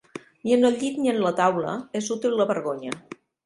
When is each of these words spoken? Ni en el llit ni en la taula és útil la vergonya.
Ni 0.45 0.55
en 0.55 0.65
el 0.69 0.77
llit 0.83 0.97
ni 1.03 1.11
en 1.11 1.21
la 1.27 1.33
taula 1.41 1.77
és 2.03 2.11
útil 2.19 2.37
la 2.41 2.51
vergonya. 2.57 2.99